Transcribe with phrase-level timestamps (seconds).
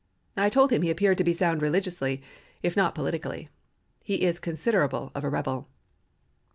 [0.35, 2.23] I told him he appeared to be sound religiously,
[2.63, 3.49] if not politically;
[4.03, 5.69] he is considerable of a rebel.